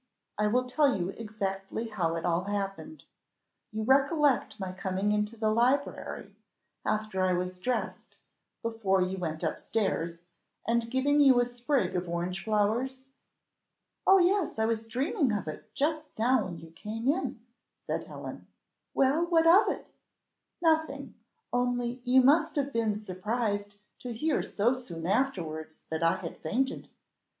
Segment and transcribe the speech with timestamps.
[0.39, 3.03] I will tell you exactly how it all happened:
[3.71, 6.35] you recollect my coming into the library
[6.83, 8.17] after I was dressed,
[8.63, 10.17] before you went up stairs,
[10.67, 13.03] and giving you a sprig of orange flowers?"
[14.07, 17.39] "Oh yes, I was dreaming of it just now when you came in,"
[17.85, 18.47] said Helen.
[18.95, 19.85] "Well, what of that?"
[20.63, 21.13] "Nothing,
[21.53, 26.89] only you must have been surprised to hear so soon afterwards that I had fainted."